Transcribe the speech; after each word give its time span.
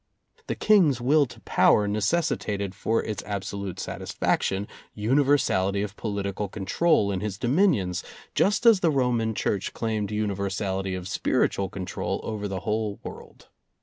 The 0.47 0.55
King's 0.55 0.99
will 0.99 1.27
to 1.27 1.39
power 1.41 1.87
necessitated 1.87 2.73
for 2.73 3.03
its 3.03 3.21
abso 3.21 3.59
lute 3.59 3.79
satisfaction 3.79 4.67
universality 4.95 5.83
of 5.83 5.95
political 5.95 6.49
control 6.49 7.11
in 7.11 7.19
his 7.19 7.37
dominions, 7.37 8.03
just 8.33 8.65
as 8.65 8.79
the 8.79 8.89
Roman 8.89 9.35
Church 9.35 9.75
claimed 9.75 10.09
universality 10.09 10.95
of 10.95 11.07
spiritual 11.07 11.69
control 11.69 12.19
over 12.23 12.47
the 12.47 12.61
whole 12.61 12.99
world. 13.03 13.49